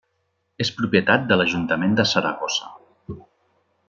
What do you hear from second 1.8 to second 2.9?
de Saragossa.